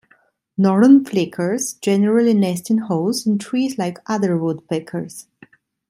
[0.57, 5.27] Northern flickers generally nest in holes in trees like other woodpeckers.